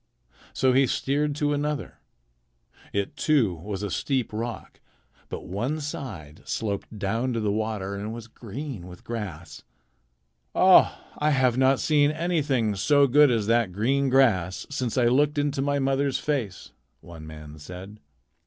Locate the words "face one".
16.17-17.27